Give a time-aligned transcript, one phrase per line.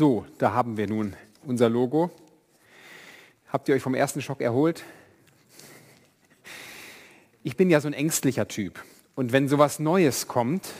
[0.00, 1.14] So, da haben wir nun
[1.44, 2.10] unser Logo.
[3.48, 4.82] Habt ihr euch vom ersten Schock erholt?
[7.42, 8.82] Ich bin ja so ein ängstlicher Typ.
[9.14, 10.70] Und wenn sowas Neues kommt,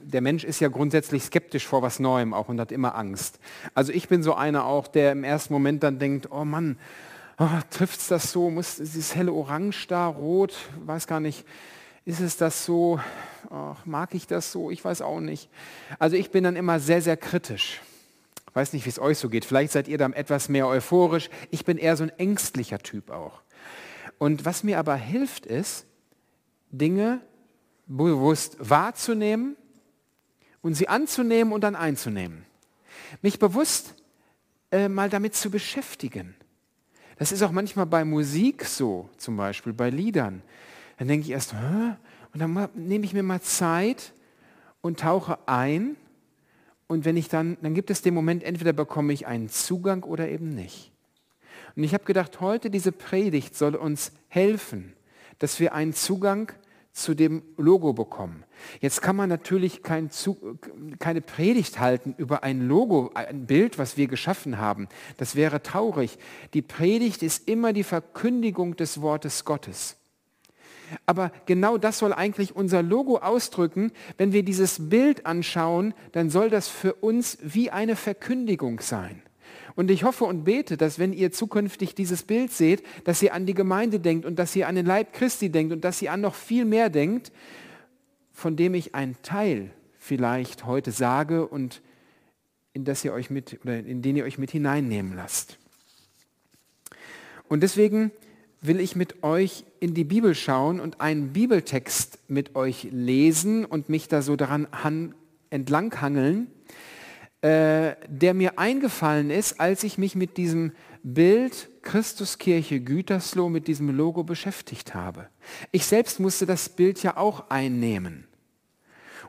[0.00, 3.40] der Mensch ist ja grundsätzlich skeptisch vor was Neuem auch und hat immer Angst.
[3.74, 6.78] Also ich bin so einer auch, der im ersten Moment dann denkt, oh Mann,
[7.40, 10.54] oh, trifft es das so, muss dieses helle Orange da, rot,
[10.84, 11.44] weiß gar nicht,
[12.04, 13.00] ist es das so,
[13.50, 15.50] oh, mag ich das so, ich weiß auch nicht.
[15.98, 17.80] Also ich bin dann immer sehr, sehr kritisch.
[18.58, 19.44] Weiß nicht, wie es euch so geht.
[19.44, 21.30] Vielleicht seid ihr dann etwas mehr euphorisch.
[21.52, 23.40] Ich bin eher so ein ängstlicher Typ auch.
[24.18, 25.86] Und was mir aber hilft, ist,
[26.72, 27.20] Dinge
[27.86, 29.54] bewusst wahrzunehmen
[30.60, 32.46] und sie anzunehmen und dann einzunehmen.
[33.22, 33.94] Mich bewusst
[34.72, 36.34] äh, mal damit zu beschäftigen.
[37.16, 40.42] Das ist auch manchmal bei Musik so, zum Beispiel bei Liedern.
[40.96, 41.94] Dann denke ich erst, Hä?
[42.34, 44.12] und dann nehme ich mir mal Zeit
[44.80, 45.94] und tauche ein.
[46.88, 50.28] Und wenn ich dann, dann gibt es den Moment, entweder bekomme ich einen Zugang oder
[50.28, 50.90] eben nicht.
[51.76, 54.94] Und ich habe gedacht, heute diese Predigt soll uns helfen,
[55.38, 56.50] dass wir einen Zugang
[56.92, 58.42] zu dem Logo bekommen.
[58.80, 60.10] Jetzt kann man natürlich kein
[60.98, 64.88] keine Predigt halten über ein Logo, ein Bild, was wir geschaffen haben.
[65.18, 66.18] Das wäre traurig.
[66.54, 69.97] Die Predigt ist immer die Verkündigung des Wortes Gottes.
[71.06, 73.92] Aber genau das soll eigentlich unser Logo ausdrücken.
[74.16, 79.22] Wenn wir dieses Bild anschauen, dann soll das für uns wie eine Verkündigung sein.
[79.74, 83.46] Und ich hoffe und bete, dass wenn ihr zukünftig dieses Bild seht, dass ihr an
[83.46, 86.20] die Gemeinde denkt und dass ihr an den Leib Christi denkt und dass ihr an
[86.20, 87.30] noch viel mehr denkt,
[88.32, 91.80] von dem ich einen Teil vielleicht heute sage und
[92.72, 95.58] in, das ihr euch mit, oder in den ihr euch mit hineinnehmen lasst.
[97.48, 98.10] Und deswegen
[98.60, 103.88] will ich mit euch in die Bibel schauen und einen Bibeltext mit euch lesen und
[103.88, 104.66] mich da so daran
[105.50, 106.48] entlanghangeln,
[107.40, 110.72] äh, der mir eingefallen ist, als ich mich mit diesem
[111.04, 115.28] Bild Christuskirche Gütersloh, mit diesem Logo beschäftigt habe.
[115.70, 118.26] Ich selbst musste das Bild ja auch einnehmen.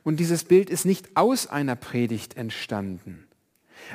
[0.04, 3.29] Und dieses Bild ist nicht aus einer Predigt entstanden.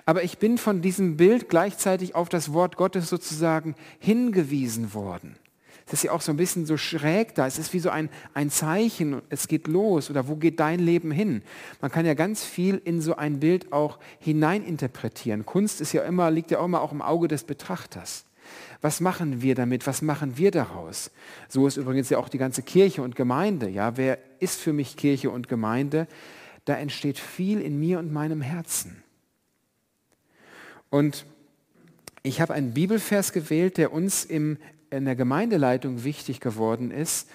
[0.06, 5.36] Aber ich bin von diesem Bild gleichzeitig auf das Wort Gottes sozusagen hingewiesen worden.
[5.86, 7.46] Es ist ja auch so ein bisschen so schräg da.
[7.46, 11.10] Es ist wie so ein, ein Zeichen, es geht los oder wo geht dein Leben
[11.10, 11.42] hin?
[11.82, 15.44] Man kann ja ganz viel in so ein Bild auch hineininterpretieren.
[15.44, 18.24] Kunst ist ja immer, liegt ja auch immer auch im Auge des Betrachters.
[18.80, 19.86] Was machen wir damit?
[19.86, 21.10] Was machen wir daraus?
[21.48, 23.68] So ist übrigens ja auch die ganze Kirche und Gemeinde.
[23.68, 26.06] Ja, wer ist für mich Kirche und Gemeinde?
[26.64, 29.03] Da entsteht viel in mir und meinem Herzen.
[30.94, 31.27] Und
[32.22, 34.59] ich habe einen Bibelvers gewählt, der uns im
[34.91, 37.28] in der Gemeindeleitung wichtig geworden ist,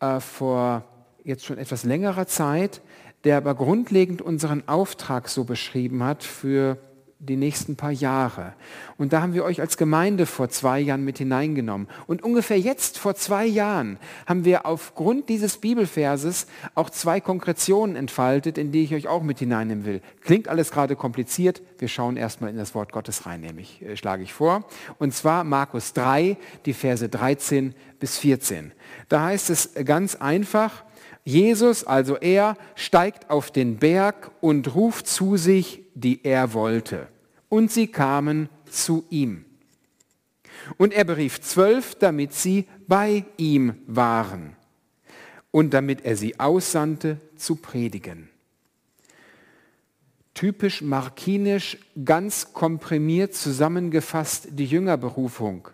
[0.00, 0.84] äh, vor
[1.22, 2.80] jetzt schon etwas längerer Zeit,
[3.24, 6.78] der aber grundlegend unseren Auftrag so beschrieben hat für
[7.20, 8.52] die nächsten paar Jahre.
[8.96, 11.88] Und da haben wir euch als Gemeinde vor zwei Jahren mit hineingenommen.
[12.06, 16.46] Und ungefähr jetzt vor zwei Jahren haben wir aufgrund dieses Bibelverses
[16.76, 20.00] auch zwei Konkretionen entfaltet, in die ich euch auch mit hineinnehmen will.
[20.20, 21.60] Klingt alles gerade kompliziert.
[21.78, 24.64] Wir schauen erstmal in das Wort Gottes rein, nämlich äh, schlage ich vor.
[24.98, 26.36] Und zwar Markus 3,
[26.66, 28.70] die Verse 13 bis 14.
[29.08, 30.84] Da heißt es ganz einfach,
[31.24, 37.08] Jesus, also er, steigt auf den Berg und ruft zu sich, die er wollte.
[37.48, 39.44] Und sie kamen zu ihm.
[40.76, 44.56] Und er berief zwölf, damit sie bei ihm waren
[45.50, 48.28] und damit er sie aussandte zu predigen.
[50.34, 55.68] Typisch markinisch, ganz komprimiert zusammengefasst die Jüngerberufung.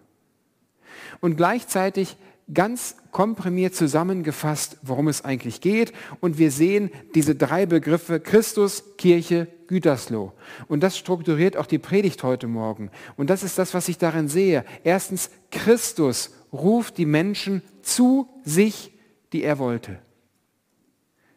[1.20, 2.16] Und gleichzeitig
[2.52, 5.92] ganz komprimiert zusammengefasst, worum es eigentlich geht.
[6.20, 10.32] Und wir sehen diese drei Begriffe Christus, Kirche, Gütersloh.
[10.66, 12.90] Und das strukturiert auch die Predigt heute Morgen.
[13.16, 14.64] Und das ist das, was ich darin sehe.
[14.82, 18.92] Erstens, Christus ruft die Menschen zu sich,
[19.32, 20.00] die er wollte.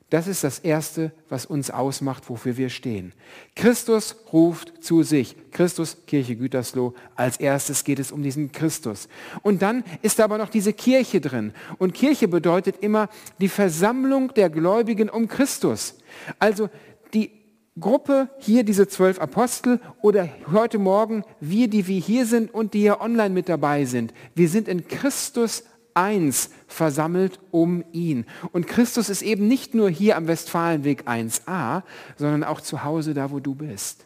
[0.10, 3.12] Das ist das Erste, was uns ausmacht, wofür wir stehen.
[3.56, 5.36] Christus ruft zu sich.
[5.52, 6.94] Christus, Kirche Gütersloh.
[7.18, 9.10] Als erstes geht es um diesen Christus.
[9.42, 11.52] Und dann ist da aber noch diese Kirche drin.
[11.78, 13.10] Und Kirche bedeutet immer
[13.40, 15.96] die Versammlung der Gläubigen um Christus.
[16.40, 16.70] Also
[17.14, 17.32] die
[17.78, 22.80] Gruppe, hier diese zwölf Apostel oder heute Morgen wir, die wir hier sind und die
[22.80, 24.14] hier online mit dabei sind.
[24.36, 25.66] Wir sind in Christus
[25.98, 28.26] eins versammelt um ihn.
[28.52, 31.82] Und Christus ist eben nicht nur hier am Westfalenweg 1a,
[32.16, 34.06] sondern auch zu Hause da, wo du bist.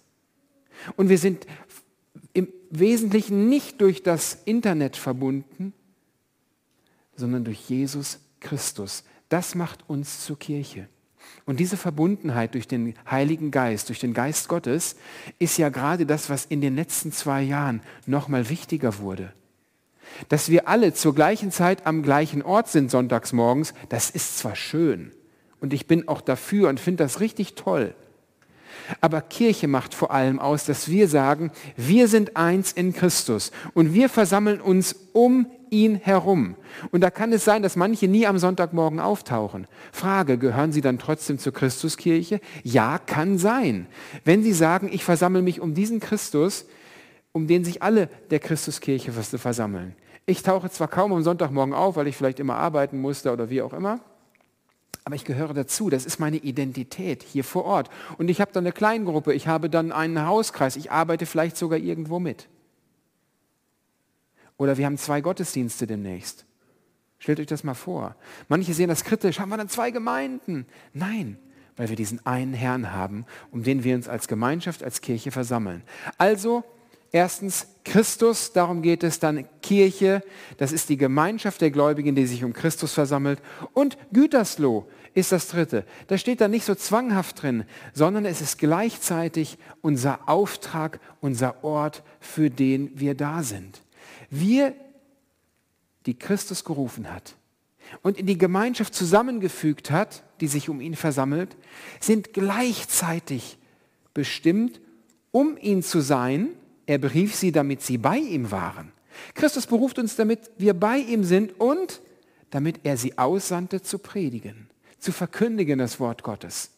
[0.95, 1.45] Und wir sind
[2.33, 5.73] im Wesentlichen nicht durch das Internet verbunden,
[7.15, 9.03] sondern durch Jesus Christus.
[9.27, 10.87] Das macht uns zur Kirche.
[11.45, 14.95] Und diese Verbundenheit durch den Heiligen Geist, durch den Geist Gottes,
[15.39, 19.33] ist ja gerade das, was in den letzten zwei Jahren nochmal wichtiger wurde.
[20.29, 24.55] Dass wir alle zur gleichen Zeit am gleichen Ort sind sonntags morgens, das ist zwar
[24.55, 25.11] schön
[25.61, 27.93] und ich bin auch dafür und finde das richtig toll.
[28.99, 33.93] Aber Kirche macht vor allem aus, dass wir sagen, wir sind eins in Christus und
[33.93, 36.55] wir versammeln uns um ihn herum.
[36.91, 39.67] Und da kann es sein, dass manche nie am Sonntagmorgen auftauchen.
[39.93, 42.41] Frage, gehören sie dann trotzdem zur Christuskirche?
[42.63, 43.87] Ja, kann sein.
[44.25, 46.65] Wenn sie sagen, ich versammle mich um diesen Christus,
[47.31, 49.95] um den sich alle der Christuskirche versammeln.
[50.31, 53.61] Ich tauche zwar kaum am Sonntagmorgen auf, weil ich vielleicht immer arbeiten musste oder wie
[53.61, 53.99] auch immer,
[55.03, 57.89] aber ich gehöre dazu, das ist meine Identität hier vor Ort.
[58.17, 61.77] Und ich habe dann eine Kleingruppe, ich habe dann einen Hauskreis, ich arbeite vielleicht sogar
[61.77, 62.47] irgendwo mit.
[64.55, 66.45] Oder wir haben zwei Gottesdienste demnächst.
[67.19, 68.15] Stellt euch das mal vor.
[68.47, 70.65] Manche sehen das kritisch, haben wir dann zwei Gemeinden?
[70.93, 71.39] Nein,
[71.75, 75.83] weil wir diesen einen Herrn haben, um den wir uns als Gemeinschaft, als Kirche versammeln.
[76.17, 76.63] Also
[77.11, 80.23] Erstens Christus, darum geht es dann Kirche,
[80.57, 83.41] das ist die Gemeinschaft der Gläubigen, die sich um Christus versammelt.
[83.73, 85.85] Und Gütersloh ist das dritte.
[86.07, 92.01] Da steht da nicht so zwanghaft drin, sondern es ist gleichzeitig unser Auftrag, unser Ort,
[92.21, 93.81] für den wir da sind.
[94.29, 94.73] Wir,
[96.05, 97.35] die Christus gerufen hat
[98.03, 101.57] und in die Gemeinschaft zusammengefügt hat, die sich um ihn versammelt,
[101.99, 103.57] sind gleichzeitig
[104.13, 104.79] bestimmt,
[105.31, 106.49] um ihn zu sein,
[106.91, 108.91] er berief sie, damit sie bei ihm waren.
[109.33, 112.01] Christus beruft uns, damit wir bei ihm sind und
[112.49, 116.71] damit er sie aussandte zu predigen, zu verkündigen das Wort Gottes.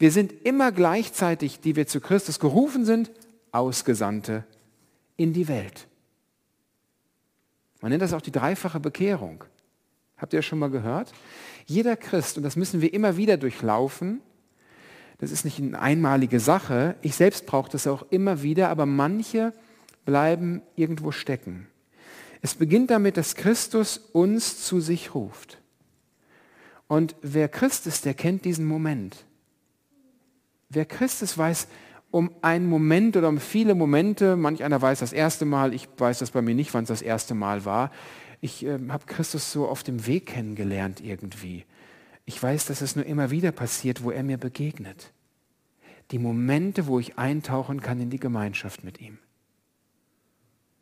[0.00, 3.12] Wir sind immer gleichzeitig, die wir zu Christus gerufen sind,
[3.52, 4.42] Ausgesandte
[5.16, 5.86] in die Welt.
[7.80, 9.44] Man nennt das auch die dreifache Bekehrung.
[10.16, 11.12] Habt ihr das schon mal gehört?
[11.66, 14.20] Jeder Christ, und das müssen wir immer wieder durchlaufen,
[15.24, 16.96] das ist nicht eine einmalige Sache.
[17.02, 19.52] Ich selbst brauche das auch immer wieder, aber manche
[20.04, 21.66] bleiben irgendwo stecken.
[22.42, 25.62] Es beginnt damit, dass Christus uns zu sich ruft.
[26.88, 29.24] Und wer Christ ist, der kennt diesen Moment.
[30.68, 31.68] Wer Christ ist, weiß
[32.10, 36.18] um einen Moment oder um viele Momente, manch einer weiß das erste Mal, ich weiß
[36.18, 37.90] das bei mir nicht, wann es das erste Mal war.
[38.42, 41.64] Ich äh, habe Christus so auf dem Weg kennengelernt irgendwie.
[42.26, 45.13] Ich weiß, dass es nur immer wieder passiert, wo er mir begegnet.
[46.10, 49.18] Die Momente, wo ich eintauchen kann in die Gemeinschaft mit ihm.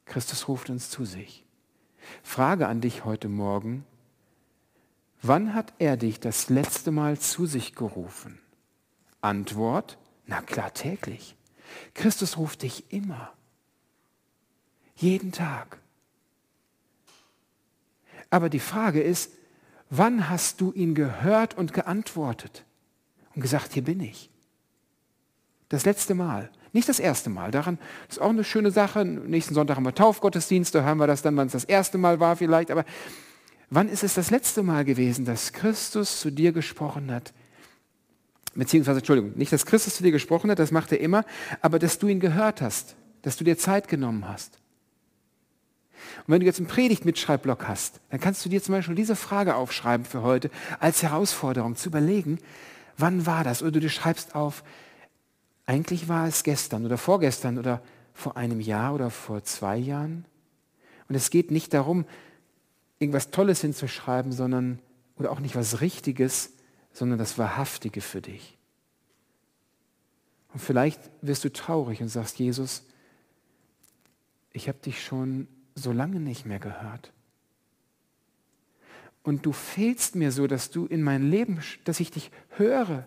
[0.04, 1.44] Christus ruft uns zu sich.
[2.22, 3.84] Frage an dich heute Morgen,
[5.22, 8.40] wann hat er dich das letzte Mal zu sich gerufen?
[9.20, 11.36] Antwort, na klar täglich.
[11.94, 13.32] Christus ruft dich immer.
[14.96, 15.78] Jeden Tag.
[18.30, 19.30] Aber die Frage ist,
[19.94, 22.64] Wann hast du ihn gehört und geantwortet
[23.34, 24.30] und gesagt, hier bin ich?
[25.72, 26.50] Das letzte Mal.
[26.74, 27.50] Nicht das erste Mal.
[27.50, 29.06] Daran ist auch eine schöne Sache.
[29.06, 32.20] Nächsten Sonntag haben wir Taufgottesdienst, da hören wir das dann, wann es das erste Mal
[32.20, 32.70] war vielleicht.
[32.70, 32.84] Aber
[33.70, 37.32] wann ist es das letzte Mal gewesen, dass Christus zu dir gesprochen hat?
[38.54, 41.24] Beziehungsweise, Entschuldigung, nicht, dass Christus zu dir gesprochen hat, das macht er immer,
[41.62, 44.58] aber dass du ihn gehört hast, dass du dir Zeit genommen hast.
[46.26, 49.54] Und wenn du jetzt einen Predigt-Mitschreibblock hast, dann kannst du dir zum Beispiel diese Frage
[49.54, 52.40] aufschreiben für heute als Herausforderung, zu überlegen,
[52.98, 53.62] wann war das?
[53.62, 54.62] Oder du schreibst auf,
[55.66, 57.82] eigentlich war es gestern oder vorgestern oder
[58.14, 60.24] vor einem Jahr oder vor zwei Jahren.
[61.08, 62.04] Und es geht nicht darum,
[62.98, 64.78] irgendwas Tolles hinzuschreiben, sondern,
[65.16, 66.52] oder auch nicht was Richtiges,
[66.92, 68.56] sondern das Wahrhaftige für dich.
[70.52, 72.84] Und vielleicht wirst du traurig und sagst, Jesus,
[74.52, 77.12] ich habe dich schon so lange nicht mehr gehört.
[79.22, 83.06] Und du fehlst mir so, dass du in mein Leben, dass ich dich höre.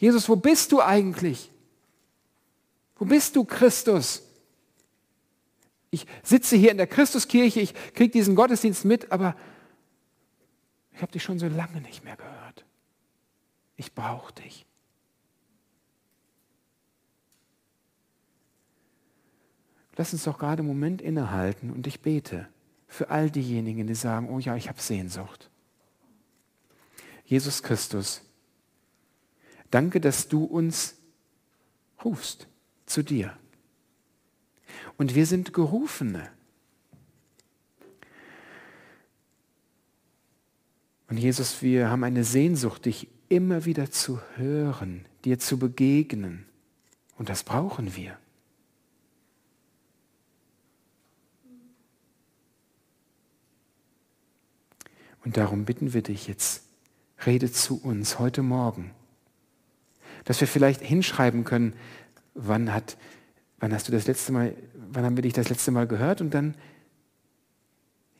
[0.00, 1.52] Jesus, wo bist du eigentlich?
[2.96, 4.22] Wo bist du, Christus?
[5.90, 9.36] Ich sitze hier in der Christuskirche, ich kriege diesen Gottesdienst mit, aber
[10.94, 12.64] ich habe dich schon so lange nicht mehr gehört.
[13.76, 14.64] Ich brauche dich.
[19.96, 22.48] Lass uns doch gerade einen Moment innehalten und ich bete
[22.88, 25.50] für all diejenigen, die sagen, oh ja, ich habe Sehnsucht.
[27.26, 28.22] Jesus Christus,
[29.70, 30.96] danke, dass du uns
[32.04, 32.48] rufst
[32.86, 33.36] zu dir.
[34.96, 36.30] Und wir sind Gerufene.
[41.08, 46.44] Und Jesus, wir haben eine Sehnsucht, dich immer wieder zu hören, dir zu begegnen.
[47.16, 48.16] Und das brauchen wir.
[55.24, 56.64] Und darum bitten wir dich jetzt,
[57.26, 58.92] rede zu uns heute Morgen.
[60.24, 61.74] Dass wir vielleicht hinschreiben können,
[62.34, 62.96] wann, hat,
[63.58, 66.32] wann hast du das letzte Mal, wann haben wir dich das letzte Mal gehört und
[66.32, 66.54] dann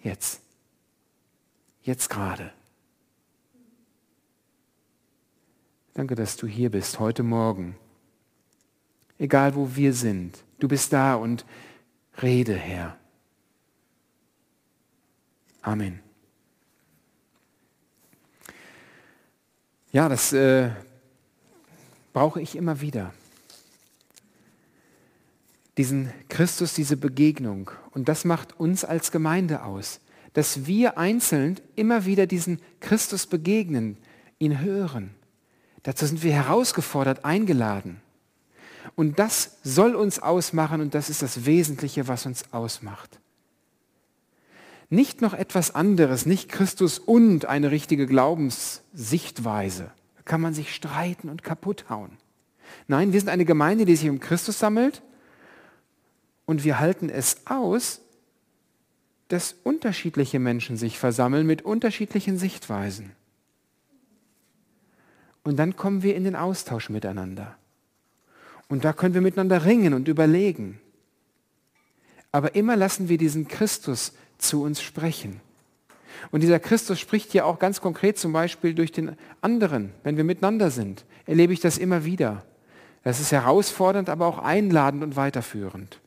[0.02, 0.42] jetzt.
[1.82, 2.52] Jetzt gerade.
[5.94, 7.76] Danke, dass du hier bist heute Morgen.
[9.18, 11.44] Egal wo wir sind, du bist da und
[12.22, 12.96] rede, Herr.
[15.62, 16.00] Amen.
[19.92, 20.70] Ja, das äh,
[22.12, 23.12] brauche ich immer wieder.
[25.76, 27.70] Diesen Christus, diese Begegnung.
[27.92, 30.00] Und das macht uns als Gemeinde aus,
[30.32, 33.96] dass wir einzeln immer wieder diesen Christus begegnen,
[34.38, 35.14] ihn hören.
[35.82, 38.00] Dazu sind wir herausgefordert, eingeladen.
[38.96, 43.18] Und das soll uns ausmachen und das ist das Wesentliche, was uns ausmacht.
[44.88, 49.92] Nicht noch etwas anderes, nicht Christus und eine richtige Glaubenssichtweise.
[50.30, 52.16] Kann man sich streiten und kaputt hauen.
[52.86, 55.02] Nein, wir sind eine Gemeinde, die sich um Christus sammelt
[56.46, 58.00] und wir halten es aus,
[59.26, 63.10] dass unterschiedliche Menschen sich versammeln mit unterschiedlichen Sichtweisen.
[65.42, 67.56] Und dann kommen wir in den Austausch miteinander.
[68.68, 70.80] Und da können wir miteinander ringen und überlegen.
[72.30, 75.40] Aber immer lassen wir diesen Christus zu uns sprechen.
[76.30, 80.24] Und dieser Christus spricht ja auch ganz konkret zum Beispiel durch den anderen, wenn wir
[80.24, 81.04] miteinander sind.
[81.26, 82.44] Erlebe ich das immer wieder.
[83.02, 86.00] Das ist herausfordernd, aber auch einladend und weiterführend.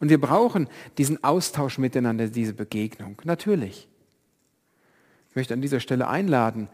[0.00, 3.20] Und wir brauchen diesen Austausch miteinander, diese Begegnung.
[3.24, 3.88] Natürlich.
[5.30, 6.68] Ich möchte an dieser Stelle einladen,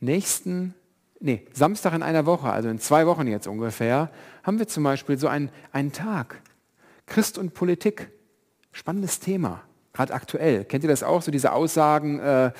[0.00, 0.74] nächsten,
[1.20, 4.10] nee, Samstag in einer Woche, also in zwei Wochen jetzt ungefähr,
[4.44, 6.40] haben wir zum Beispiel so einen, einen Tag.
[7.06, 8.10] Christ und Politik.
[8.72, 9.67] Spannendes Thema
[9.98, 10.64] gerade aktuell.
[10.64, 12.52] Kennt ihr das auch, so diese Aussagen, äh, äh,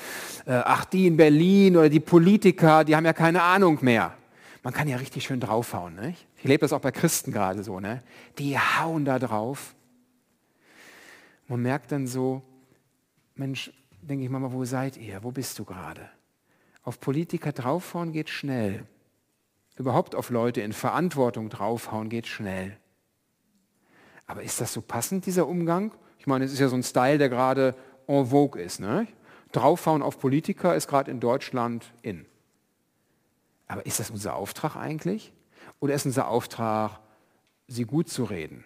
[0.45, 4.13] ach die in Berlin oder die Politiker, die haben ja keine Ahnung mehr.
[4.61, 5.95] Man kann ja richtig schön draufhauen.
[5.95, 6.27] Nicht?
[6.37, 7.79] Ich lebe das auch bei Christen gerade so.
[7.79, 8.03] Ne?
[8.37, 9.73] Die hauen da drauf.
[11.47, 12.43] Man merkt dann so,
[13.35, 15.23] Mensch, denke ich mal, wo seid ihr?
[15.23, 16.09] Wo bist du gerade?
[16.83, 18.83] Auf Politiker draufhauen geht schnell.
[19.77, 22.75] Überhaupt auf Leute in Verantwortung draufhauen geht schnell.
[24.27, 25.93] Aber ist das so passend, dieser Umgang?
[26.19, 27.75] Ich meine, es ist ja so ein Style, der gerade
[28.07, 28.79] en vogue ist.
[28.79, 29.07] Ne?
[29.51, 32.25] Draufhauen auf Politiker ist gerade in Deutschland in.
[33.67, 35.33] Aber ist das unser Auftrag eigentlich?
[35.79, 36.99] Oder ist unser Auftrag,
[37.67, 38.65] sie gut zu reden?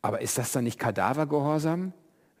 [0.00, 1.92] Aber ist das dann nicht Kadavergehorsam?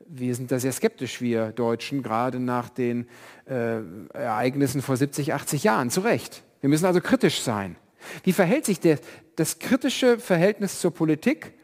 [0.08, 3.06] Wir sind da sehr skeptisch, wir Deutschen, gerade nach den
[3.46, 3.80] äh,
[4.12, 5.90] Ereignissen vor 70, 80 Jahren.
[5.90, 6.42] Zu Recht.
[6.60, 7.76] Wir müssen also kritisch sein.
[8.24, 8.98] Wie verhält sich der,
[9.36, 11.54] das kritische Verhältnis zur Politik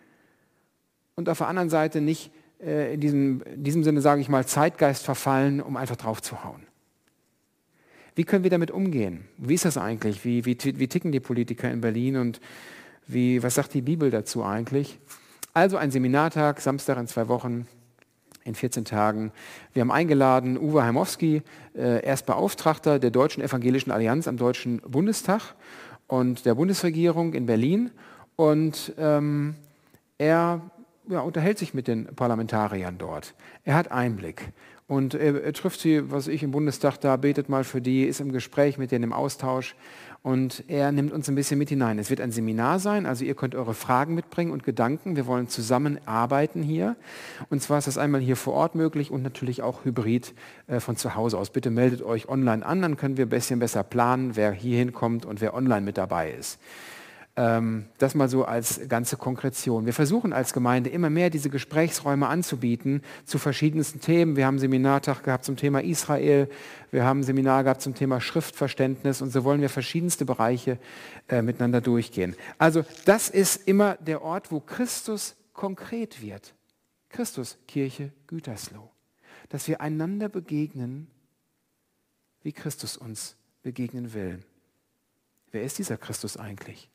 [1.19, 2.31] und auf der anderen Seite nicht
[2.65, 6.45] äh, in, diesem, in diesem Sinne, sage ich mal, Zeitgeist verfallen, um einfach drauf zu
[6.45, 6.63] hauen.
[8.15, 9.25] Wie können wir damit umgehen?
[9.37, 10.25] Wie ist das eigentlich?
[10.25, 12.41] Wie, wie, wie ticken die Politiker in Berlin und
[13.09, 15.01] wie, was sagt die Bibel dazu eigentlich?
[15.55, 17.67] Also ein Seminartag, Samstag in zwei Wochen,
[18.45, 19.33] in 14 Tagen.
[19.73, 21.43] Wir haben eingeladen Uwe Heimowski,
[21.75, 25.57] äh, er ist Beauftragter der Deutschen Evangelischen Allianz am Deutschen Bundestag
[26.07, 27.91] und der Bundesregierung in Berlin.
[28.37, 29.57] Und ähm,
[30.17, 30.61] er
[31.09, 33.35] ja, unterhält sich mit den Parlamentariern dort.
[33.65, 34.53] Er hat Einblick.
[34.87, 38.21] Und er, er, trifft sie, was ich im Bundestag da, betet mal für die, ist
[38.21, 39.77] im Gespräch mit denen im Austausch.
[40.23, 41.99] Und er nimmt uns ein bisschen mit hinein.
[41.99, 45.15] Es wird ein Seminar sein, also ihr könnt eure Fragen mitbringen und Gedanken.
[45.15, 46.97] Wir wollen zusammenarbeiten hier.
[47.51, 50.35] Und zwar ist das einmal hier vor Ort möglich und natürlich auch hybrid
[50.69, 51.51] äh, von zu Hause aus.
[51.51, 55.27] Bitte meldet euch online an, dann können wir ein bisschen besser planen, wer hier hinkommt
[55.27, 56.59] und wer online mit dabei ist.
[57.39, 59.87] Ähm, das mal so als ganze Konkretion.
[59.87, 64.35] Wir versuchen als Gemeinde immer mehr diese Gesprächsräume anzubieten zu verschiedensten Themen.
[64.35, 66.51] Wir haben Seminartag gehabt zum Thema Israel,
[66.91, 70.81] wir haben Seminar gehabt zum Thema Schriftverständnis und so wollen wir verschiedenste Bereiche
[71.29, 72.35] äh, miteinander durchgehen.
[72.59, 76.55] Also das ist immer der Ort, wo Christus konkret wird.
[77.09, 78.91] Christus, Kirche, Gütersloh.
[79.49, 81.07] Dass wir einander begegnen,
[82.43, 84.41] wie Christus uns begegnen will.
[85.53, 86.91] Wer ist dieser Christus eigentlich?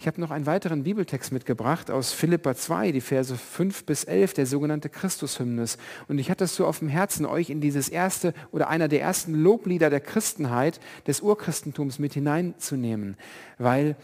[0.00, 4.32] Ich habe noch einen weiteren Bibeltext mitgebracht aus Philippa 2, die Verse 5 bis 11,
[4.32, 5.76] der sogenannte Christushymnus.
[6.06, 9.00] Und ich hatte es so auf dem Herzen, euch in dieses erste oder einer der
[9.00, 10.78] ersten Loblieder der Christenheit,
[11.08, 13.16] des Urchristentums mit hineinzunehmen,
[13.58, 13.96] weil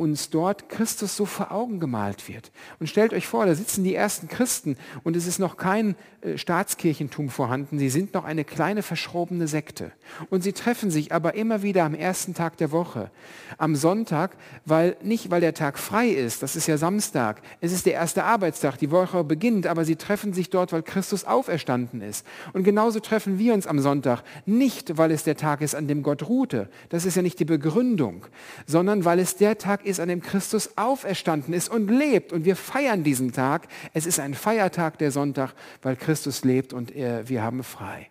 [0.00, 2.50] uns dort Christus so vor Augen gemalt wird.
[2.78, 6.38] Und stellt euch vor, da sitzen die ersten Christen und es ist noch kein äh,
[6.38, 9.92] Staatskirchentum vorhanden, sie sind noch eine kleine verschrobene Sekte.
[10.30, 13.10] Und sie treffen sich aber immer wieder am ersten Tag der Woche,
[13.58, 17.84] am Sonntag, weil nicht weil der Tag frei ist, das ist ja Samstag, es ist
[17.84, 22.26] der erste Arbeitstag, die Woche beginnt, aber sie treffen sich dort, weil Christus auferstanden ist.
[22.54, 26.02] Und genauso treffen wir uns am Sonntag, nicht weil es der Tag ist, an dem
[26.02, 28.24] Gott ruhte, das ist ja nicht die Begründung,
[28.66, 32.32] sondern weil es der Tag ist, ist, an dem Christus auferstanden ist und lebt.
[32.32, 33.68] Und wir feiern diesen Tag.
[33.92, 38.08] Es ist ein Feiertag, der Sonntag, weil Christus lebt und er, wir haben frei.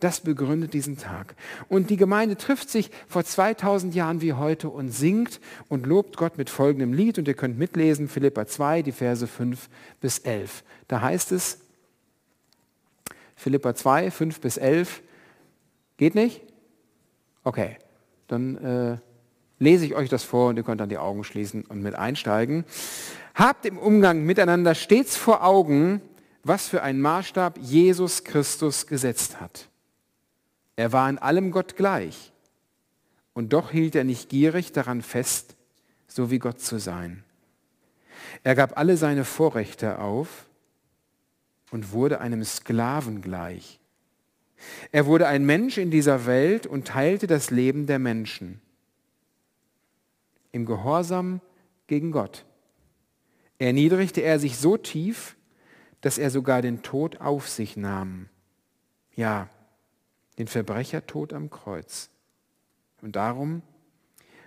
[0.00, 1.34] Das begründet diesen Tag.
[1.68, 6.36] Und die Gemeinde trifft sich vor 2000 Jahren wie heute und singt und lobt Gott
[6.36, 7.18] mit folgendem Lied.
[7.18, 9.68] Und ihr könnt mitlesen, Philippa 2, die Verse 5
[10.00, 10.64] bis 11.
[10.88, 11.60] Da heißt es,
[13.36, 15.02] Philippa 2, 5 bis 11.
[15.96, 16.42] Geht nicht?
[17.44, 17.76] Okay,
[18.26, 18.96] dann äh,
[19.58, 22.64] lese ich euch das vor und ihr könnt dann die Augen schließen und mit einsteigen.
[23.34, 26.00] Habt im Umgang miteinander stets vor Augen,
[26.42, 29.68] was für einen Maßstab Jesus Christus gesetzt hat.
[30.76, 32.32] Er war in allem Gott gleich
[33.32, 35.56] und doch hielt er nicht gierig daran fest,
[36.06, 37.24] so wie Gott zu sein.
[38.42, 40.46] Er gab alle seine Vorrechte auf
[41.70, 43.80] und wurde einem Sklaven gleich.
[44.92, 48.60] Er wurde ein Mensch in dieser Welt und teilte das Leben der Menschen
[50.54, 51.40] im Gehorsam
[51.88, 52.44] gegen Gott.
[53.58, 55.36] Erniedrigte er sich so tief,
[56.00, 58.28] dass er sogar den Tod auf sich nahm.
[59.14, 59.48] Ja,
[60.38, 62.10] den Verbrechertod am Kreuz.
[63.02, 63.62] Und darum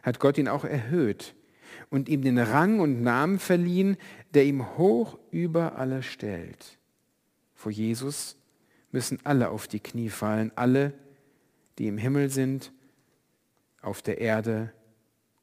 [0.02, 1.36] hat Gott ihn auch erhöht
[1.90, 3.98] und ihm den Rang und Namen verliehen,
[4.34, 6.78] der ihm hoch über alle stellt.
[7.54, 8.38] Vor Jesus
[8.92, 10.94] müssen alle auf die Knie fallen, alle,
[11.78, 12.72] die im Himmel sind,
[13.82, 14.74] auf der Erde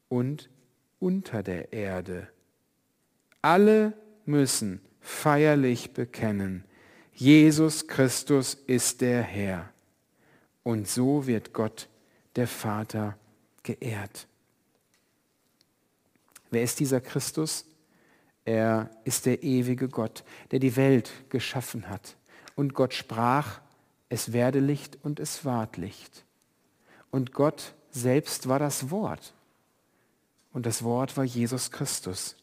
[0.09, 0.49] und
[1.05, 2.27] unter der Erde.
[3.43, 3.93] Alle
[4.25, 6.63] müssen feierlich bekennen,
[7.13, 9.69] Jesus Christus ist der Herr.
[10.63, 11.89] Und so wird Gott,
[12.35, 13.19] der Vater,
[13.61, 14.27] geehrt.
[16.49, 17.65] Wer ist dieser Christus?
[18.43, 22.17] Er ist der ewige Gott, der die Welt geschaffen hat.
[22.55, 23.61] Und Gott sprach,
[24.09, 26.25] es werde Licht und es ward Licht.
[27.11, 29.34] Und Gott selbst war das Wort
[30.55, 32.37] und das Wort war Jesus Christus.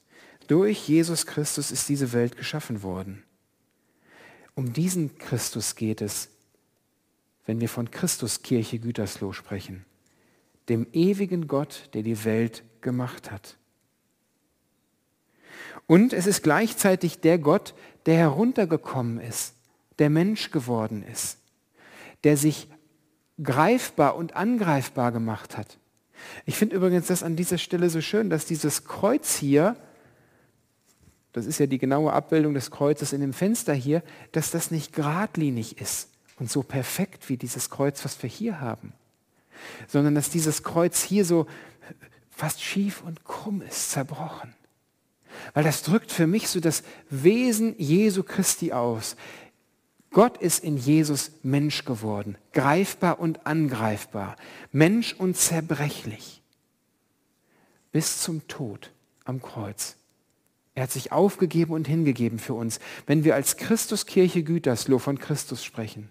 [0.47, 3.25] Durch Jesus Christus ist diese Welt geschaffen worden.
[4.55, 6.29] Um diesen Christus geht es,
[7.47, 9.87] wenn wir von Christuskirche Gütersloh sprechen,
[10.69, 13.57] dem ewigen Gott, der die Welt gemacht hat.
[15.87, 17.73] Und es ist gleichzeitig der Gott,
[18.05, 19.55] der heruntergekommen ist,
[19.99, 21.39] der Mensch geworden ist,
[22.25, 22.69] der sich
[23.43, 25.79] greifbar und angreifbar gemacht hat,
[26.47, 29.77] ich finde übrigens das an dieser Stelle so schön, dass dieses Kreuz hier,
[31.33, 34.93] das ist ja die genaue Abbildung des Kreuzes in dem Fenster hier, dass das nicht
[34.93, 36.09] geradlinig ist
[36.39, 38.93] und so perfekt wie dieses Kreuz, was wir hier haben,
[39.89, 41.47] sondern dass dieses Kreuz hier so
[42.31, 44.55] fast schief und krumm ist, zerbrochen.
[45.55, 49.17] Weil das drückt für mich so das Wesen Jesu Christi aus.
[50.13, 54.37] Gott ist in Jesus Mensch geworden, greifbar und angreifbar,
[54.71, 56.43] Mensch und zerbrechlich,
[57.93, 58.93] bis zum Tod
[59.25, 59.97] am Kreuz.
[60.75, 62.79] Er hat sich aufgegeben und hingegeben für uns.
[63.07, 66.09] Wenn wir als Christuskirche Gütersloh von Christus sprechen,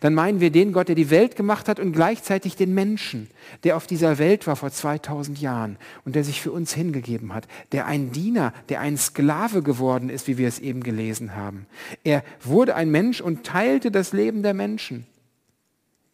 [0.00, 3.28] dann meinen wir den Gott, der die Welt gemacht hat und gleichzeitig den Menschen,
[3.64, 7.46] der auf dieser Welt war vor 2000 Jahren und der sich für uns hingegeben hat,
[7.72, 11.66] der ein Diener, der ein Sklave geworden ist, wie wir es eben gelesen haben.
[12.04, 15.06] Er wurde ein Mensch und teilte das Leben der Menschen.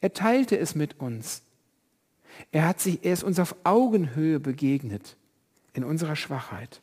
[0.00, 1.42] Er teilte es mit uns.
[2.52, 5.16] Er, hat sich, er ist uns auf Augenhöhe begegnet
[5.72, 6.80] in unserer Schwachheit.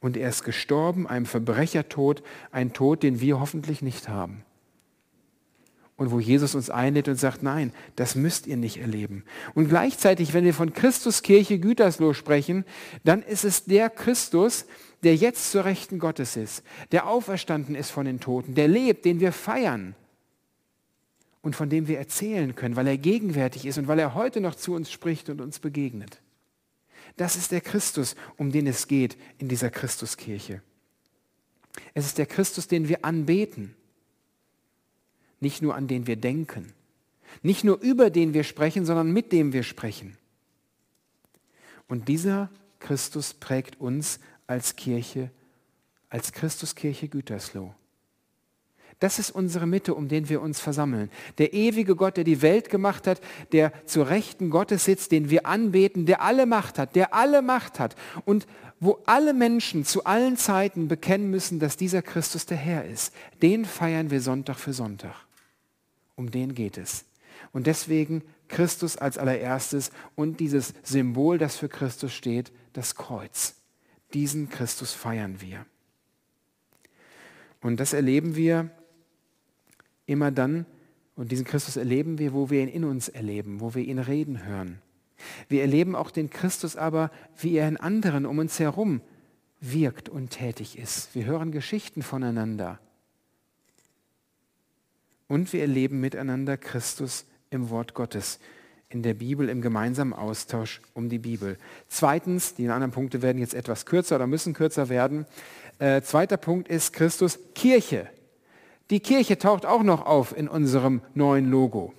[0.00, 4.44] Und er ist gestorben, einem Verbrechertod, ein Tod, den wir hoffentlich nicht haben
[5.96, 9.24] und wo Jesus uns einlädt und sagt, nein, das müsst ihr nicht erleben.
[9.54, 12.64] Und gleichzeitig, wenn wir von Christus Kirche Gütersloh sprechen,
[13.04, 14.66] dann ist es der Christus,
[15.02, 19.20] der jetzt zur Rechten Gottes ist, der auferstanden ist von den Toten, der lebt, den
[19.20, 19.94] wir feiern
[21.42, 24.54] und von dem wir erzählen können, weil er gegenwärtig ist und weil er heute noch
[24.54, 26.20] zu uns spricht und uns begegnet.
[27.16, 30.62] Das ist der Christus, um den es geht in dieser Christuskirche.
[31.94, 33.74] Es ist der Christus, den wir anbeten
[35.42, 36.72] nicht nur an den wir denken,
[37.42, 40.16] nicht nur über den wir sprechen, sondern mit dem wir sprechen.
[41.88, 45.30] Und dieser Christus prägt uns als Kirche,
[46.08, 47.74] als Christuskirche Gütersloh.
[49.02, 51.10] Das ist unsere Mitte, um den wir uns versammeln.
[51.38, 55.44] Der ewige Gott, der die Welt gemacht hat, der zur Rechten Gottes sitzt, den wir
[55.44, 58.46] anbeten, der alle Macht hat, der alle Macht hat und
[58.78, 63.12] wo alle Menschen zu allen Zeiten bekennen müssen, dass dieser Christus der Herr ist.
[63.42, 65.16] Den feiern wir Sonntag für Sonntag.
[66.16, 67.04] Um den geht es.
[67.52, 73.56] Und deswegen Christus als allererstes und dieses Symbol, das für Christus steht, das Kreuz.
[74.14, 75.64] Diesen Christus feiern wir.
[77.60, 78.70] Und das erleben wir
[80.06, 80.66] immer dann,
[81.14, 84.44] und diesen Christus erleben wir, wo wir ihn in uns erleben, wo wir ihn reden
[84.44, 84.80] hören.
[85.48, 89.02] Wir erleben auch den Christus aber, wie er in anderen um uns herum
[89.60, 91.14] wirkt und tätig ist.
[91.14, 92.80] Wir hören Geschichten voneinander.
[95.32, 98.38] Und wir erleben miteinander Christus im Wort Gottes,
[98.90, 101.56] in der Bibel, im gemeinsamen Austausch um die Bibel.
[101.88, 105.24] Zweitens, die anderen Punkte werden jetzt etwas kürzer oder müssen kürzer werden.
[105.78, 108.08] Äh, zweiter Punkt ist Christus Kirche.
[108.90, 111.94] Die Kirche taucht auch noch auf in unserem neuen Logo.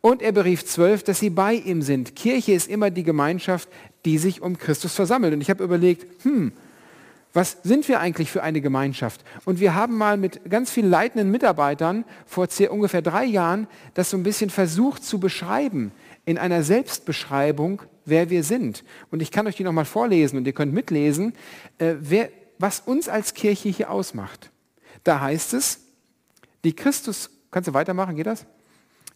[0.00, 2.16] Und er berief zwölf, dass sie bei ihm sind.
[2.16, 3.68] Kirche ist immer die Gemeinschaft,
[4.04, 5.32] die sich um Christus versammelt.
[5.32, 6.50] Und ich habe überlegt, hm,
[7.32, 9.22] was sind wir eigentlich für eine Gemeinschaft?
[9.44, 14.16] Und wir haben mal mit ganz vielen leitenden Mitarbeitern vor ungefähr drei Jahren das so
[14.16, 15.92] ein bisschen versucht zu beschreiben,
[16.24, 18.84] in einer Selbstbeschreibung, wer wir sind.
[19.10, 21.34] Und ich kann euch die nochmal vorlesen und ihr könnt mitlesen,
[21.78, 24.50] äh, wer, was uns als Kirche hier ausmacht.
[25.04, 25.80] Da heißt es,
[26.64, 28.46] die Christus, kannst du weitermachen, geht das?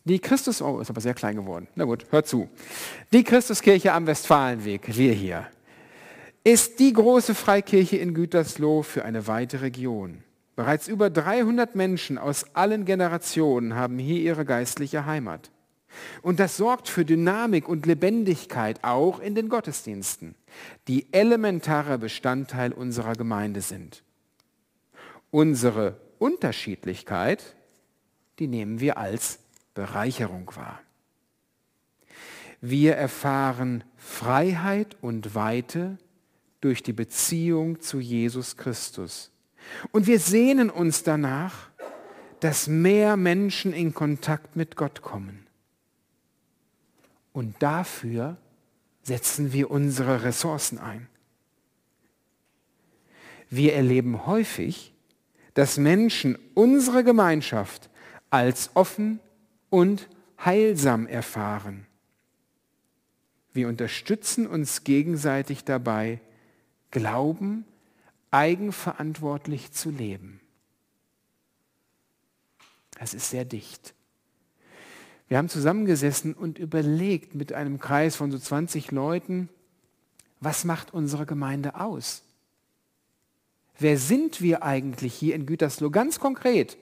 [0.04, 1.68] Die Christus, oh, ist aber sehr klein geworden.
[1.74, 2.48] Na gut, hört zu.
[3.12, 5.46] Die Christuskirche am Westfalenweg, wir hier,
[6.44, 10.24] ist die große Freikirche in Gütersloh für eine weite Region.
[10.56, 15.50] Bereits über 300 Menschen aus allen Generationen haben hier ihre geistliche Heimat.
[16.20, 20.34] Und das sorgt für Dynamik und Lebendigkeit auch in den Gottesdiensten,
[20.88, 24.02] die elementarer Bestandteil unserer Gemeinde sind.
[25.30, 27.54] Unsere Unterschiedlichkeit,
[28.38, 29.38] die nehmen wir als
[29.74, 30.80] Bereicherung wahr.
[32.60, 35.98] Wir erfahren Freiheit und Weite
[36.62, 39.30] durch die Beziehung zu Jesus Christus.
[39.90, 41.68] Und wir sehnen uns danach,
[42.40, 45.46] dass mehr Menschen in Kontakt mit Gott kommen.
[47.32, 48.36] Und dafür
[49.02, 51.08] setzen wir unsere Ressourcen ein.
[53.50, 54.94] Wir erleben häufig,
[55.54, 57.90] dass Menschen unsere Gemeinschaft
[58.30, 59.20] als offen
[59.68, 60.08] und
[60.44, 61.86] heilsam erfahren.
[63.52, 66.20] Wir unterstützen uns gegenseitig dabei,
[66.92, 67.64] Glauben
[68.30, 70.40] eigenverantwortlich zu leben.
[72.98, 73.94] Das ist sehr dicht.
[75.26, 79.48] Wir haben zusammengesessen und überlegt mit einem Kreis von so 20 Leuten,
[80.40, 82.22] was macht unsere Gemeinde aus?
[83.78, 86.76] Wer sind wir eigentlich hier in Gütersloh ganz konkret?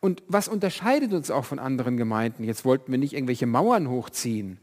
[0.00, 2.44] Und was unterscheidet uns auch von anderen Gemeinden?
[2.44, 4.58] Jetzt wollten wir nicht irgendwelche Mauern hochziehen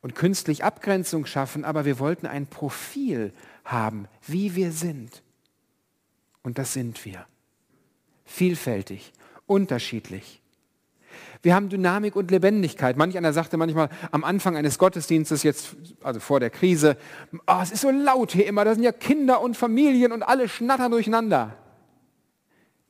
[0.00, 3.32] und künstlich Abgrenzung schaffen, aber wir wollten ein Profil
[3.64, 5.22] haben, wie wir sind.
[6.42, 7.26] Und das sind wir.
[8.24, 9.12] Vielfältig,
[9.46, 10.42] unterschiedlich.
[11.42, 12.96] Wir haben Dynamik und Lebendigkeit.
[12.96, 16.96] Manch einer sagte manchmal am Anfang eines Gottesdienstes, jetzt, also vor der Krise,
[17.46, 20.48] oh, es ist so laut hier immer, da sind ja Kinder und Familien und alle
[20.48, 21.56] schnattern durcheinander.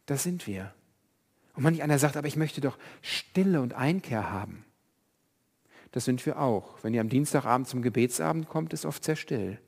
[0.07, 0.73] Das sind wir.
[1.55, 4.65] Und manch einer sagt, aber ich möchte doch Stille und Einkehr haben.
[5.91, 6.79] Das sind wir auch.
[6.83, 9.59] Wenn ihr am Dienstagabend zum Gebetsabend kommt, ist oft sehr still.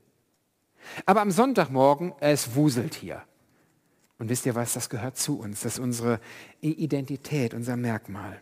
[1.07, 3.23] Aber am Sonntagmorgen, es wuselt hier.
[4.19, 5.61] Und wisst ihr was, das gehört zu uns.
[5.63, 6.21] Das ist unsere
[6.61, 8.41] Identität, unser Merkmal.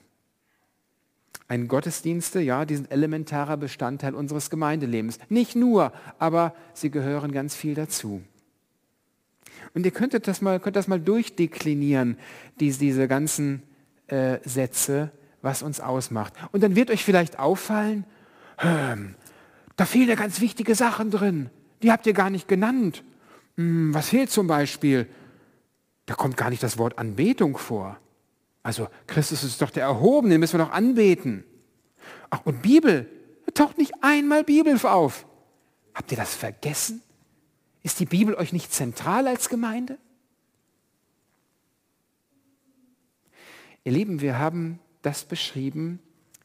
[1.49, 5.19] Ein Gottesdienste, ja, die sind elementarer Bestandteil unseres Gemeindelebens.
[5.29, 8.23] Nicht nur, aber sie gehören ganz viel dazu.
[9.75, 12.17] Und ihr könntet das mal, könnt das mal durchdeklinieren,
[12.61, 13.63] diese, diese ganzen
[14.07, 16.35] äh, Sätze, was uns ausmacht.
[16.53, 18.05] Und dann wird euch vielleicht auffallen,
[18.59, 19.15] hm,
[19.77, 21.51] da fehlen ja ganz wichtige Sachen drin.
[21.83, 23.03] Die habt ihr gar nicht genannt.
[23.57, 25.09] Hm, was fehlt zum Beispiel?
[26.07, 27.99] Da kommt gar nicht das Wort Anbetung vor.
[28.63, 31.45] Also Christus ist doch der Erhobene, den müssen wir doch anbeten.
[32.31, 33.09] Ach, und Bibel,
[33.47, 35.27] da taucht nicht einmal Bibel auf.
[35.95, 37.03] Habt ihr das vergessen?
[37.83, 39.99] Ist die Bibel euch nicht zentral als Gemeinde?
[43.85, 45.99] Ihr Lieben, wir haben das beschrieben,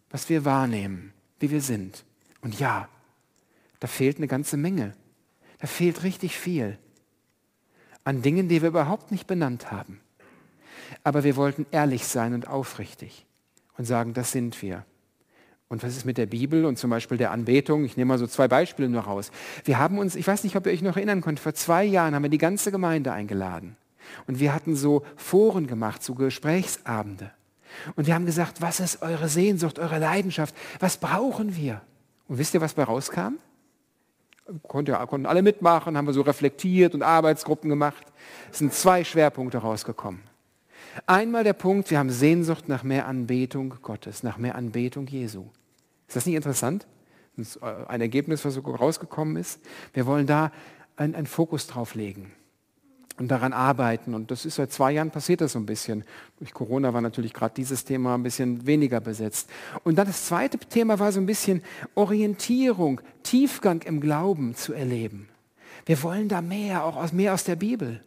[0.09, 2.03] was wir wahrnehmen, wie wir sind.
[2.41, 2.89] Und ja,
[3.79, 4.95] da fehlt eine ganze Menge.
[5.59, 6.77] Da fehlt richtig viel
[8.03, 9.99] an Dingen, die wir überhaupt nicht benannt haben.
[11.03, 13.25] Aber wir wollten ehrlich sein und aufrichtig
[13.77, 14.85] und sagen, das sind wir.
[15.67, 17.83] Und was ist mit der Bibel und zum Beispiel der Anbetung?
[17.83, 19.31] Ich nehme mal so zwei Beispiele nur raus.
[19.65, 22.15] Wir haben uns, ich weiß nicht, ob ihr euch noch erinnern könnt, vor zwei Jahren
[22.15, 23.75] haben wir die ganze Gemeinde eingeladen.
[24.25, 27.31] Und wir hatten so Foren gemacht, so Gesprächsabende.
[27.97, 30.55] Und wir haben gesagt, was ist eure Sehnsucht, eure Leidenschaft?
[30.79, 31.81] Was brauchen wir?
[32.29, 33.35] Und wisst ihr, was bei rauskam?
[34.67, 38.05] Konnte, konnten alle mitmachen, haben wir so reflektiert und Arbeitsgruppen gemacht.
[38.51, 40.21] Es sind zwei Schwerpunkte rausgekommen.
[41.05, 45.45] Einmal der Punkt, wir haben Sehnsucht nach mehr Anbetung Gottes, nach mehr Anbetung Jesu.
[46.07, 46.87] Ist das nicht interessant?
[47.35, 49.59] Das ist ein Ergebnis, was so rausgekommen ist.
[49.93, 50.51] Wir wollen da
[50.95, 52.31] einen, einen Fokus drauf legen
[53.19, 54.13] und daran arbeiten.
[54.13, 56.03] Und das ist seit zwei Jahren passiert das so ein bisschen.
[56.39, 59.49] Durch Corona war natürlich gerade dieses Thema ein bisschen weniger besetzt.
[59.83, 61.63] Und dann das zweite Thema war so ein bisschen
[61.95, 65.29] Orientierung, Tiefgang im Glauben zu erleben.
[65.85, 68.01] Wir wollen da mehr, auch aus, mehr aus der Bibel.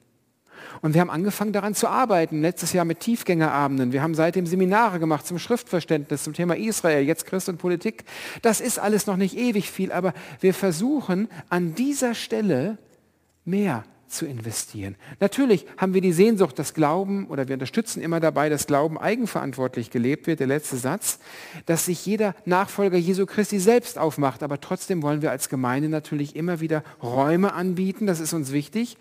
[0.82, 3.92] Und wir haben angefangen daran zu arbeiten, letztes Jahr mit Tiefgängerabenden.
[3.92, 8.04] Wir haben seitdem Seminare gemacht zum Schriftverständnis, zum Thema Israel, jetzt Christ und Politik.
[8.42, 12.78] Das ist alles noch nicht ewig viel, aber wir versuchen an dieser Stelle
[13.44, 14.96] mehr zu investieren.
[15.20, 19.90] Natürlich haben wir die Sehnsucht, dass Glauben, oder wir unterstützen immer dabei, dass Glauben eigenverantwortlich
[19.90, 21.18] gelebt wird, der letzte Satz,
[21.66, 24.42] dass sich jeder Nachfolger Jesu Christi selbst aufmacht.
[24.42, 28.96] Aber trotzdem wollen wir als Gemeinde natürlich immer wieder Räume anbieten, das ist uns wichtig,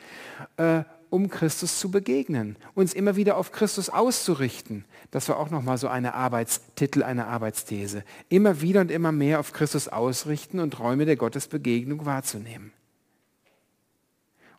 [0.57, 4.85] äh, um Christus zu begegnen, uns immer wieder auf Christus auszurichten.
[5.11, 8.03] Das war auch nochmal so eine Arbeitstitel, eine Arbeitsthese.
[8.29, 12.71] Immer wieder und immer mehr auf Christus ausrichten und Räume der Gottesbegegnung wahrzunehmen.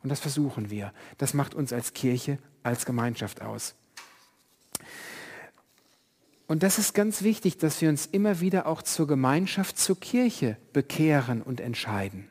[0.03, 0.93] Und das versuchen wir.
[1.19, 3.75] Das macht uns als Kirche, als Gemeinschaft aus.
[6.47, 10.57] Und das ist ganz wichtig, dass wir uns immer wieder auch zur Gemeinschaft, zur Kirche
[10.73, 12.30] bekehren und entscheiden.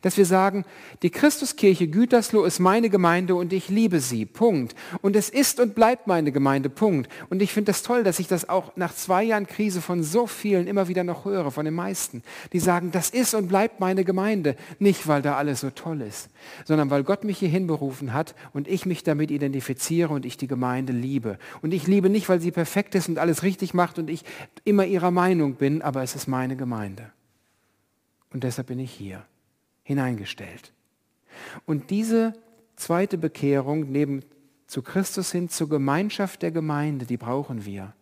[0.00, 0.64] Dass wir sagen,
[1.02, 4.26] die Christuskirche Gütersloh ist meine Gemeinde und ich liebe sie.
[4.26, 4.74] Punkt.
[5.00, 6.70] Und es ist und bleibt meine Gemeinde.
[6.70, 7.10] Punkt.
[7.30, 10.26] Und ich finde das toll, dass ich das auch nach zwei Jahren Krise von so
[10.26, 14.04] vielen immer wieder noch höre, von den meisten, die sagen, das ist und bleibt meine
[14.04, 14.56] Gemeinde.
[14.78, 16.28] Nicht, weil da alles so toll ist,
[16.64, 20.46] sondern weil Gott mich hierhin berufen hat und ich mich damit identifiziere und ich die
[20.46, 21.38] Gemeinde liebe.
[21.60, 24.24] Und ich liebe nicht, weil sie perfekt ist und alles richtig macht und ich
[24.64, 27.10] immer ihrer Meinung bin, aber es ist meine Gemeinde.
[28.32, 29.24] Und deshalb bin ich hier
[29.92, 30.72] hineingestellt.
[31.66, 32.34] Und diese
[32.76, 34.22] zweite Bekehrung neben
[34.66, 37.94] zu Christus hin zur Gemeinschaft der Gemeinde, die brauchen wir,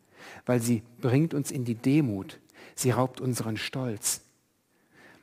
[0.46, 2.38] weil sie bringt uns in die Demut.
[2.74, 4.22] Sie raubt unseren Stolz.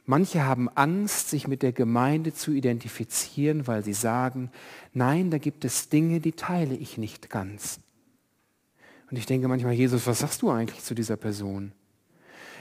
[0.06, 4.52] Manche haben Angst, sich mit der Gemeinde zu identifizieren, weil sie sagen,
[4.94, 7.80] nein, da gibt es Dinge, die teile ich nicht ganz.
[9.10, 11.72] Und ich denke manchmal, Jesus, was sagst du eigentlich zu dieser Person?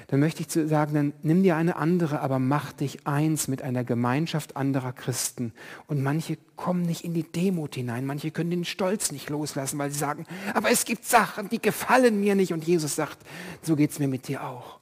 [0.08, 3.82] Dann möchte ich sagen, dann nimm dir eine andere, aber mach dich eins mit einer
[3.82, 5.52] Gemeinschaft anderer Christen.
[5.88, 9.90] Und manche kommen nicht in die Demut hinein, manche können den Stolz nicht loslassen, weil
[9.90, 12.52] sie sagen, aber es gibt Sachen, die gefallen mir nicht.
[12.52, 13.18] Und Jesus sagt,
[13.62, 14.78] so geht es mir mit dir auch.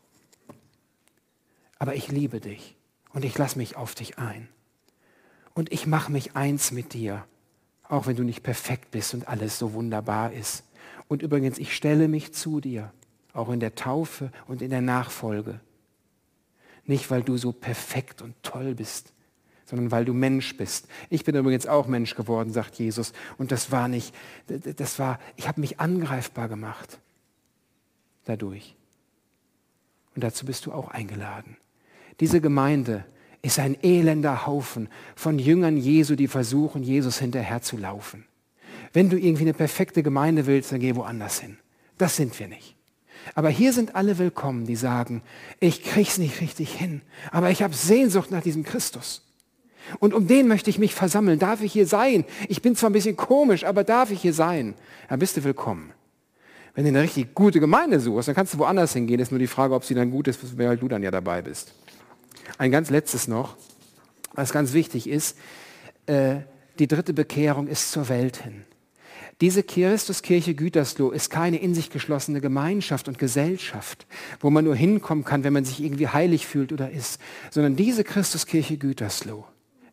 [1.79, 2.77] Aber ich liebe dich
[3.13, 4.49] und ich lasse mich auf dich ein.
[5.55, 7.25] Und ich mache mich eins mit dir,
[7.89, 10.65] auch wenn du nicht perfekt bist und alles so wunderbar ist.
[11.09, 12.93] Und übrigens, ich stelle mich zu dir
[13.35, 15.61] auch in der Taufe und in der Nachfolge.
[16.87, 19.12] Nicht, weil du so perfekt und toll bist,
[19.66, 20.87] sondern weil du Mensch bist.
[21.11, 23.12] Ich bin übrigens auch Mensch geworden, sagt Jesus.
[23.37, 24.14] Und das war nicht,
[24.47, 26.99] das war, ich habe mich angreifbar gemacht
[28.25, 28.75] dadurch.
[30.14, 31.57] Und dazu bist du auch eingeladen.
[32.20, 33.05] Diese Gemeinde
[33.42, 38.25] ist ein elender Haufen von Jüngern Jesu, die versuchen, Jesus hinterher zu laufen.
[38.92, 41.59] Wenn du irgendwie eine perfekte Gemeinde willst, dann geh woanders hin.
[41.99, 42.77] Das sind wir nicht.
[43.35, 45.23] Aber hier sind alle willkommen, die sagen,
[45.61, 49.23] ich krieg's nicht richtig hin, aber ich habe Sehnsucht nach diesem Christus.
[49.99, 51.39] Und um den möchte ich mich versammeln.
[51.39, 52.25] Darf ich hier sein?
[52.49, 54.75] Ich bin zwar ein bisschen komisch, aber darf ich hier sein?
[55.09, 55.93] Dann bist du willkommen.
[56.75, 59.21] Wenn du eine richtig gute Gemeinde suchst, dann kannst du woanders hingehen.
[59.21, 61.73] Ist nur die Frage, ob sie dann gut ist, weil du dann ja dabei bist.
[62.59, 63.57] Ein ganz letztes noch,
[64.33, 65.37] was ganz wichtig ist.
[66.07, 66.37] Äh,
[66.79, 68.65] die dritte Bekehrung ist zur Welt hin.
[69.40, 74.07] Diese Christuskirche Gütersloh ist keine in sich geschlossene Gemeinschaft und Gesellschaft,
[74.40, 77.20] wo man nur hinkommen kann, wenn man sich irgendwie heilig fühlt oder ist,
[77.51, 79.44] sondern diese Christuskirche Gütersloh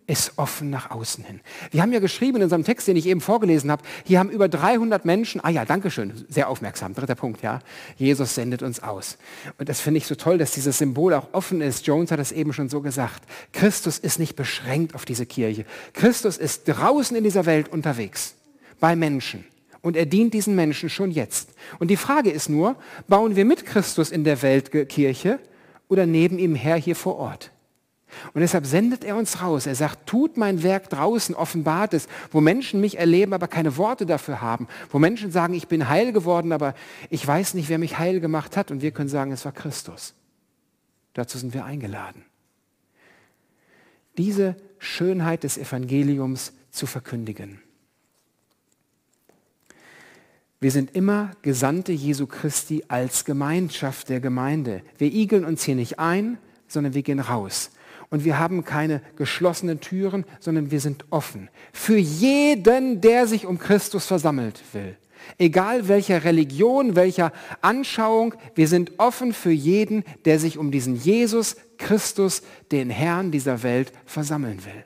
[0.08, 1.40] ist offen nach außen hin.
[1.72, 4.50] Wir haben ja geschrieben in unserem Text, den ich eben vorgelesen habe, hier haben über
[4.50, 7.60] 300 Menschen, ah ja, danke schön, sehr aufmerksam, dritter Punkt, ja,
[7.96, 9.18] Jesus sendet uns aus.
[9.58, 11.88] Und das finde ich so toll, dass dieses Symbol auch offen ist.
[11.88, 13.24] Jones hat es eben schon so gesagt.
[13.54, 15.66] Christus ist nicht beschränkt auf diese Kirche.
[15.94, 18.36] Christus ist draußen in dieser Welt unterwegs
[18.82, 19.46] bei Menschen.
[19.82, 21.52] Und er dient diesen Menschen schon jetzt.
[21.80, 22.76] Und die Frage ist nur,
[23.08, 25.40] bauen wir mit Christus in der Weltkirche
[25.88, 27.52] oder neben ihm her hier vor Ort?
[28.34, 29.66] Und deshalb sendet er uns raus.
[29.66, 34.06] Er sagt, tut mein Werk draußen, offenbart es, wo Menschen mich erleben, aber keine Worte
[34.06, 34.68] dafür haben.
[34.90, 36.76] Wo Menschen sagen, ich bin heil geworden, aber
[37.10, 38.70] ich weiß nicht, wer mich heil gemacht hat.
[38.70, 40.14] Und wir können sagen, es war Christus.
[41.14, 42.26] Dazu sind wir eingeladen.
[44.18, 47.62] Diese Schönheit des Evangeliums zu verkündigen.
[50.62, 54.84] Wir sind immer Gesandte Jesu Christi als Gemeinschaft der Gemeinde.
[55.00, 57.72] Wir igeln uns hier nicht ein, sondern wir gehen raus.
[58.12, 61.50] Und wir haben keine geschlossenen Türen, sondern wir sind offen.
[61.74, 64.96] Für jeden, der sich um Christus versammelt will.
[65.40, 71.56] Egal welcher Religion, welcher Anschauung, wir sind offen für jeden, der sich um diesen Jesus
[71.80, 74.86] Christus, den Herrn dieser Welt, versammeln will.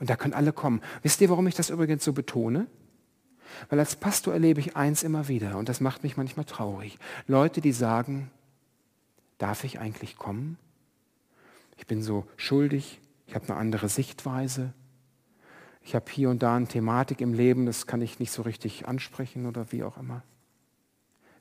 [0.00, 0.80] Und da können alle kommen.
[1.02, 2.66] Wisst ihr, warum ich das übrigens so betone?
[3.68, 6.98] Weil als Pastor erlebe ich eins immer wieder, und das macht mich manchmal traurig.
[7.26, 8.30] Leute, die sagen,
[9.38, 10.58] darf ich eigentlich kommen?
[11.76, 14.72] Ich bin so schuldig, ich habe eine andere Sichtweise,
[15.82, 18.86] ich habe hier und da eine Thematik im Leben, das kann ich nicht so richtig
[18.86, 20.22] ansprechen oder wie auch immer.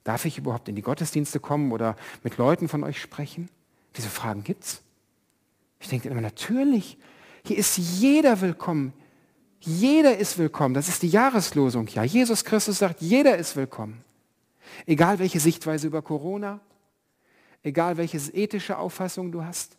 [0.03, 3.49] Darf ich überhaupt in die Gottesdienste kommen oder mit Leuten von euch sprechen?
[3.97, 4.81] Diese Fragen gibt es.
[5.81, 6.97] Ich denke immer, natürlich,
[7.45, 8.93] hier ist jeder willkommen.
[9.59, 10.73] Jeder ist willkommen.
[10.73, 11.87] Das ist die Jahreslosung.
[11.87, 14.03] Ja, Jesus Christus sagt, jeder ist willkommen.
[14.85, 16.59] Egal welche Sichtweise über Corona,
[17.63, 19.77] egal welche ethische Auffassung du hast,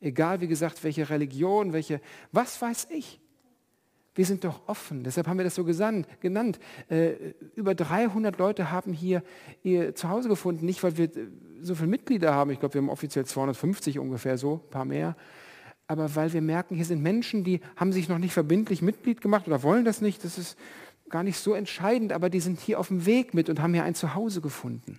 [0.00, 2.00] egal wie gesagt, welche Religion, welche,
[2.30, 3.20] was weiß ich.
[4.14, 5.04] Wir sind doch offen.
[5.04, 6.58] Deshalb haben wir das so gesandt, genannt.
[6.88, 9.22] Äh, über 300 Leute haben hier
[9.62, 10.66] ihr Zuhause gefunden.
[10.66, 11.08] Nicht, weil wir
[11.60, 12.50] so viele Mitglieder haben.
[12.50, 15.16] Ich glaube, wir haben offiziell 250 ungefähr so, ein paar mehr.
[15.88, 19.46] Aber weil wir merken, hier sind Menschen, die haben sich noch nicht verbindlich Mitglied gemacht
[19.46, 20.22] oder wollen das nicht.
[20.22, 20.56] Das ist
[21.08, 23.84] gar nicht so entscheidend, aber die sind hier auf dem Weg mit und haben hier
[23.84, 24.98] ein Zuhause gefunden.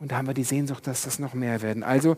[0.00, 1.84] Und da haben wir die Sehnsucht, dass das noch mehr werden.
[1.84, 2.16] Also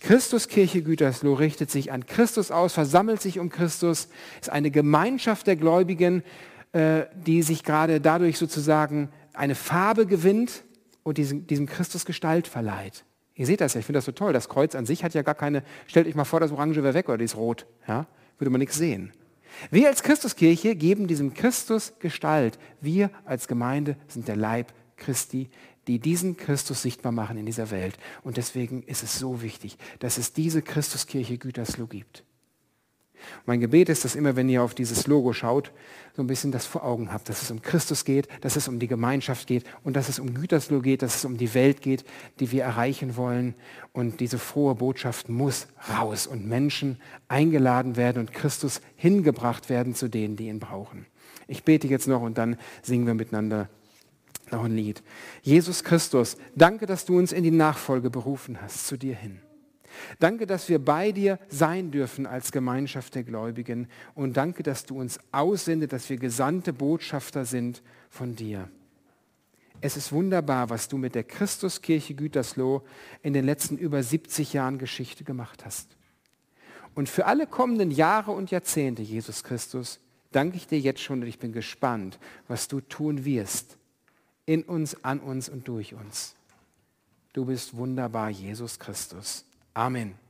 [0.00, 4.08] Christuskirche Gütersloh richtet sich an Christus aus, versammelt sich um Christus,
[4.40, 6.24] ist eine Gemeinschaft der Gläubigen,
[6.72, 10.64] äh, die sich gerade dadurch sozusagen eine Farbe gewinnt
[11.02, 13.04] und diesem, diesem Christus Gestalt verleiht.
[13.34, 14.32] Ihr seht das ja, ich finde das so toll.
[14.32, 16.94] Das Kreuz an sich hat ja gar keine, stellt euch mal vor, das Orange wäre
[16.94, 17.66] weg oder das Rot.
[17.88, 18.06] Ja?
[18.38, 19.12] Würde man nichts sehen.
[19.70, 22.58] Wir als Christuskirche geben diesem Christus Gestalt.
[22.80, 25.50] Wir als Gemeinde sind der Leib Christi,
[25.86, 27.98] die diesen Christus sichtbar machen in dieser Welt.
[28.22, 32.24] Und deswegen ist es so wichtig, dass es diese Christuskirche Gütersloh gibt.
[33.46, 35.72] Mein Gebet ist, dass immer, wenn ihr auf dieses Logo schaut,
[36.14, 38.78] so ein bisschen das vor Augen habt, dass es um Christus geht, dass es um
[38.78, 42.04] die Gemeinschaft geht und dass es um Gütersloh geht, dass es um die Welt geht,
[42.40, 43.54] die wir erreichen wollen.
[43.92, 50.08] Und diese frohe Botschaft muss raus und Menschen eingeladen werden und Christus hingebracht werden zu
[50.08, 51.06] denen, die ihn brauchen.
[51.48, 53.68] Ich bete jetzt noch und dann singen wir miteinander
[54.50, 55.02] noch ein Lied.
[55.42, 59.40] Jesus Christus, danke, dass du uns in die Nachfolge berufen hast, zu dir hin.
[60.18, 63.88] Danke, dass wir bei dir sein dürfen als Gemeinschaft der Gläubigen.
[64.14, 68.68] Und danke, dass du uns aussendet, dass wir gesandte Botschafter sind von dir.
[69.80, 72.82] Es ist wunderbar, was du mit der Christuskirche Gütersloh
[73.22, 75.88] in den letzten über 70 Jahren Geschichte gemacht hast.
[76.94, 79.98] Und für alle kommenden Jahre und Jahrzehnte, Jesus Christus,
[80.30, 83.76] danke ich dir jetzt schon und ich bin gespannt, was du tun wirst
[84.46, 86.34] in uns, an uns und durch uns.
[87.32, 89.44] Du bist wunderbar, Jesus Christus.
[89.74, 90.21] Amen.